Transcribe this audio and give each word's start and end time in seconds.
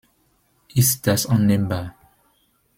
Ist 0.73 1.05
das 1.05 1.27
annehmbar? 1.27 1.93